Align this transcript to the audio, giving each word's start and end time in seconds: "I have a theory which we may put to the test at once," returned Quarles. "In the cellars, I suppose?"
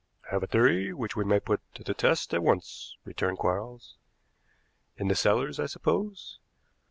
"I 0.25 0.33
have 0.33 0.41
a 0.41 0.47
theory 0.47 0.91
which 0.93 1.15
we 1.15 1.23
may 1.23 1.39
put 1.39 1.61
to 1.75 1.83
the 1.83 1.93
test 1.93 2.33
at 2.33 2.41
once," 2.41 2.97
returned 3.05 3.37
Quarles. 3.37 3.97
"In 4.97 5.09
the 5.09 5.15
cellars, 5.15 5.59
I 5.59 5.67
suppose?" 5.67 6.39